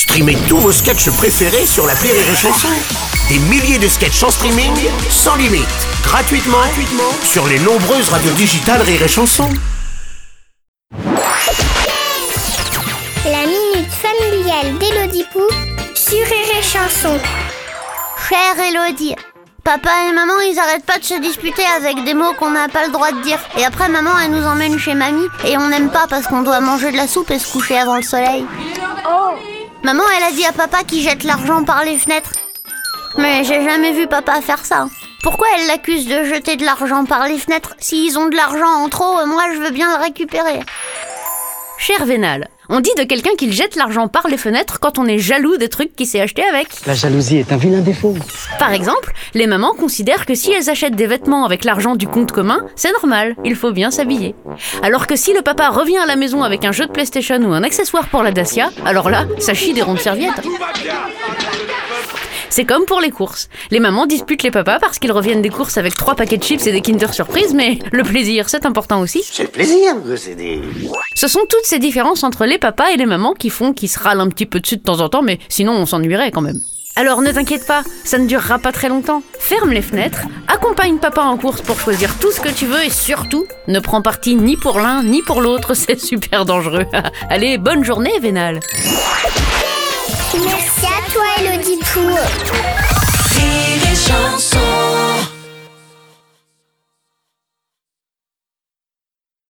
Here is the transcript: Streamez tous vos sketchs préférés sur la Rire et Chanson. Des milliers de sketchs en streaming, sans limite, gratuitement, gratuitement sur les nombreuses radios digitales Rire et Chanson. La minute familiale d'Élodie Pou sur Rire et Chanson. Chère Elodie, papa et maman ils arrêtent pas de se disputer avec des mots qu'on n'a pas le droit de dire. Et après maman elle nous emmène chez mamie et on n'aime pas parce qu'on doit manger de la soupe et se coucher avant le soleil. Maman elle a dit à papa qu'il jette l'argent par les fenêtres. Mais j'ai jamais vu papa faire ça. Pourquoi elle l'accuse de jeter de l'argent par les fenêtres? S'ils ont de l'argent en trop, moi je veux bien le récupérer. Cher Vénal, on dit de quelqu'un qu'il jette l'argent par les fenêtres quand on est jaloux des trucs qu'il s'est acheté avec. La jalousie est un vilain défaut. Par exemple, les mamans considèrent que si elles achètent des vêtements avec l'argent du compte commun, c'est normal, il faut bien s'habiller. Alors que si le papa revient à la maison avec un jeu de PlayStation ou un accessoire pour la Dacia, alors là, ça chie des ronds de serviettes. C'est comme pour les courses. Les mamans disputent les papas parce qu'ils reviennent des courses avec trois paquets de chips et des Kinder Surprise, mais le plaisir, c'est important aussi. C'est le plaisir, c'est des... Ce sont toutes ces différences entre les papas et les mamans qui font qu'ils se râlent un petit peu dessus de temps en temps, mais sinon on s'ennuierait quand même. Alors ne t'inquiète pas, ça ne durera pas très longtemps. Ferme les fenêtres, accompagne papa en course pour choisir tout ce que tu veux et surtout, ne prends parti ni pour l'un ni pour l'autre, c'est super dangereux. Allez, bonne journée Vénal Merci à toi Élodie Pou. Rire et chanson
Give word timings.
Streamez 0.00 0.38
tous 0.48 0.56
vos 0.56 0.72
sketchs 0.72 1.10
préférés 1.10 1.66
sur 1.66 1.86
la 1.86 1.92
Rire 1.92 2.14
et 2.14 2.34
Chanson. 2.34 2.68
Des 3.28 3.38
milliers 3.38 3.78
de 3.78 3.86
sketchs 3.86 4.22
en 4.22 4.30
streaming, 4.30 4.72
sans 5.10 5.36
limite, 5.36 5.68
gratuitement, 6.02 6.56
gratuitement 6.56 7.12
sur 7.22 7.46
les 7.46 7.58
nombreuses 7.58 8.08
radios 8.08 8.32
digitales 8.32 8.80
Rire 8.80 9.02
et 9.02 9.08
Chanson. 9.08 9.46
La 13.26 13.44
minute 13.44 13.92
familiale 13.92 14.78
d'Élodie 14.78 15.26
Pou 15.34 15.42
sur 15.94 16.16
Rire 16.16 16.58
et 16.58 16.62
Chanson. 16.62 17.18
Chère 18.26 18.58
Elodie, 18.58 19.14
papa 19.62 19.90
et 20.08 20.14
maman 20.14 20.40
ils 20.50 20.58
arrêtent 20.58 20.86
pas 20.86 20.98
de 20.98 21.04
se 21.04 21.20
disputer 21.20 21.64
avec 21.76 22.04
des 22.04 22.14
mots 22.14 22.32
qu'on 22.38 22.52
n'a 22.52 22.68
pas 22.68 22.86
le 22.86 22.92
droit 22.92 23.12
de 23.12 23.20
dire. 23.20 23.38
Et 23.58 23.66
après 23.66 23.90
maman 23.90 24.12
elle 24.24 24.30
nous 24.30 24.46
emmène 24.46 24.78
chez 24.78 24.94
mamie 24.94 25.28
et 25.44 25.58
on 25.58 25.68
n'aime 25.68 25.90
pas 25.90 26.06
parce 26.08 26.26
qu'on 26.26 26.40
doit 26.40 26.60
manger 26.60 26.90
de 26.90 26.96
la 26.96 27.06
soupe 27.06 27.30
et 27.30 27.38
se 27.38 27.52
coucher 27.52 27.76
avant 27.78 27.96
le 27.96 28.02
soleil. 28.02 28.46
Maman 29.82 30.02
elle 30.16 30.24
a 30.24 30.32
dit 30.32 30.44
à 30.44 30.52
papa 30.52 30.84
qu'il 30.84 31.02
jette 31.02 31.24
l'argent 31.24 31.64
par 31.64 31.84
les 31.84 31.98
fenêtres. 31.98 32.32
Mais 33.16 33.44
j'ai 33.44 33.64
jamais 33.64 33.92
vu 33.92 34.06
papa 34.06 34.40
faire 34.42 34.64
ça. 34.64 34.86
Pourquoi 35.22 35.46
elle 35.56 35.66
l'accuse 35.66 36.06
de 36.06 36.24
jeter 36.24 36.56
de 36.56 36.64
l'argent 36.64 37.04
par 37.04 37.26
les 37.26 37.38
fenêtres? 37.38 37.74
S'ils 37.78 38.18
ont 38.18 38.28
de 38.28 38.36
l'argent 38.36 38.68
en 38.68 38.88
trop, 38.88 39.26
moi 39.26 39.44
je 39.54 39.60
veux 39.60 39.70
bien 39.70 39.96
le 39.96 40.02
récupérer. 40.02 40.60
Cher 41.82 42.04
Vénal, 42.04 42.48
on 42.68 42.80
dit 42.80 42.90
de 42.98 43.04
quelqu'un 43.04 43.34
qu'il 43.38 43.54
jette 43.54 43.74
l'argent 43.74 44.06
par 44.06 44.28
les 44.28 44.36
fenêtres 44.36 44.80
quand 44.80 44.98
on 44.98 45.06
est 45.06 45.16
jaloux 45.16 45.56
des 45.56 45.70
trucs 45.70 45.96
qu'il 45.96 46.06
s'est 46.06 46.20
acheté 46.20 46.44
avec. 46.44 46.68
La 46.86 46.92
jalousie 46.92 47.38
est 47.38 47.50
un 47.52 47.56
vilain 47.56 47.80
défaut. 47.80 48.14
Par 48.58 48.74
exemple, 48.74 49.14
les 49.32 49.46
mamans 49.46 49.72
considèrent 49.72 50.26
que 50.26 50.34
si 50.34 50.52
elles 50.52 50.68
achètent 50.68 50.94
des 50.94 51.06
vêtements 51.06 51.46
avec 51.46 51.64
l'argent 51.64 51.96
du 51.96 52.06
compte 52.06 52.32
commun, 52.32 52.66
c'est 52.76 52.92
normal, 52.92 53.34
il 53.46 53.56
faut 53.56 53.72
bien 53.72 53.90
s'habiller. 53.90 54.34
Alors 54.82 55.06
que 55.06 55.16
si 55.16 55.32
le 55.32 55.40
papa 55.40 55.70
revient 55.70 55.96
à 55.96 56.04
la 56.04 56.16
maison 56.16 56.42
avec 56.42 56.66
un 56.66 56.72
jeu 56.72 56.84
de 56.84 56.92
PlayStation 56.92 57.38
ou 57.38 57.54
un 57.54 57.62
accessoire 57.62 58.08
pour 58.08 58.22
la 58.22 58.30
Dacia, 58.30 58.70
alors 58.84 59.08
là, 59.08 59.24
ça 59.38 59.54
chie 59.54 59.72
des 59.72 59.80
ronds 59.80 59.94
de 59.94 60.00
serviettes. 60.00 60.42
C'est 62.50 62.64
comme 62.64 62.84
pour 62.84 63.00
les 63.00 63.10
courses. 63.10 63.48
Les 63.70 63.78
mamans 63.78 64.06
disputent 64.06 64.42
les 64.42 64.50
papas 64.50 64.80
parce 64.80 64.98
qu'ils 64.98 65.12
reviennent 65.12 65.40
des 65.40 65.50
courses 65.50 65.78
avec 65.78 65.94
trois 65.94 66.16
paquets 66.16 66.36
de 66.36 66.42
chips 66.42 66.66
et 66.66 66.72
des 66.72 66.80
Kinder 66.80 67.14
Surprise, 67.14 67.54
mais 67.54 67.78
le 67.92 68.02
plaisir, 68.02 68.48
c'est 68.48 68.66
important 68.66 69.00
aussi. 69.00 69.22
C'est 69.24 69.44
le 69.44 69.48
plaisir, 69.48 69.94
c'est 70.16 70.34
des... 70.34 70.60
Ce 71.14 71.28
sont 71.28 71.40
toutes 71.48 71.64
ces 71.64 71.78
différences 71.78 72.24
entre 72.24 72.46
les 72.46 72.58
papas 72.58 72.90
et 72.90 72.96
les 72.96 73.06
mamans 73.06 73.34
qui 73.34 73.50
font 73.50 73.72
qu'ils 73.72 73.88
se 73.88 74.00
râlent 74.00 74.20
un 74.20 74.28
petit 74.28 74.46
peu 74.46 74.58
dessus 74.58 74.76
de 74.76 74.82
temps 74.82 75.00
en 75.00 75.08
temps, 75.08 75.22
mais 75.22 75.38
sinon 75.48 75.72
on 75.72 75.86
s'ennuierait 75.86 76.32
quand 76.32 76.40
même. 76.40 76.60
Alors 76.96 77.22
ne 77.22 77.30
t'inquiète 77.30 77.66
pas, 77.66 77.82
ça 78.04 78.18
ne 78.18 78.26
durera 78.26 78.58
pas 78.58 78.72
très 78.72 78.88
longtemps. 78.88 79.22
Ferme 79.38 79.70
les 79.70 79.80
fenêtres, 79.80 80.22
accompagne 80.48 80.98
papa 80.98 81.22
en 81.22 81.36
course 81.36 81.62
pour 81.62 81.78
choisir 81.78 82.18
tout 82.18 82.32
ce 82.32 82.40
que 82.40 82.48
tu 82.48 82.66
veux 82.66 82.84
et 82.84 82.90
surtout, 82.90 83.46
ne 83.68 83.78
prends 83.78 84.02
parti 84.02 84.34
ni 84.34 84.56
pour 84.56 84.80
l'un 84.80 85.04
ni 85.04 85.22
pour 85.22 85.40
l'autre, 85.40 85.74
c'est 85.74 86.00
super 86.00 86.44
dangereux. 86.44 86.86
Allez, 87.30 87.58
bonne 87.58 87.84
journée 87.84 88.18
Vénal 88.20 88.58
Merci 90.44 90.89
à 91.00 91.10
toi 91.10 91.24
Élodie 91.38 91.78
Pou. 91.78 92.00
Rire 92.00 93.82
et 93.89 93.89
chanson 93.89 93.89